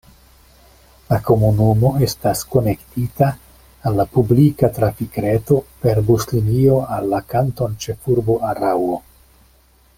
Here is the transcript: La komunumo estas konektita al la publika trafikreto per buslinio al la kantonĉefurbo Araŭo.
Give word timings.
La 1.09 1.17
komunumo 1.25 1.91
estas 2.07 2.41
konektita 2.55 3.27
al 3.91 3.99
la 4.01 4.07
publika 4.15 4.71
trafikreto 4.79 5.61
per 5.85 6.03
buslinio 6.11 6.83
al 6.97 7.09
la 7.15 7.23
kantonĉefurbo 7.37 8.43
Araŭo. 8.53 9.03